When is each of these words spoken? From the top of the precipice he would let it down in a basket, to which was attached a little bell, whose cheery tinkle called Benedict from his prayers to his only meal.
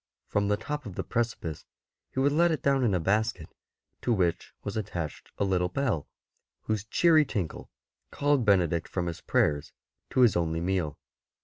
From 0.25 0.47
the 0.47 0.57
top 0.57 0.87
of 0.87 0.95
the 0.95 1.03
precipice 1.03 1.63
he 2.09 2.19
would 2.19 2.31
let 2.31 2.49
it 2.51 2.63
down 2.63 2.83
in 2.83 2.95
a 2.95 2.99
basket, 2.99 3.47
to 4.01 4.11
which 4.11 4.51
was 4.63 4.75
attached 4.75 5.29
a 5.37 5.43
little 5.43 5.69
bell, 5.69 6.07
whose 6.63 6.83
cheery 6.85 7.23
tinkle 7.23 7.69
called 8.09 8.43
Benedict 8.43 8.87
from 8.87 9.05
his 9.05 9.21
prayers 9.21 9.73
to 10.09 10.21
his 10.21 10.35
only 10.35 10.59
meal. 10.59 10.97